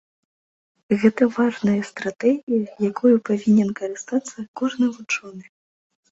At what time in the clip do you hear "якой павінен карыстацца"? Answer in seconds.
2.91-4.37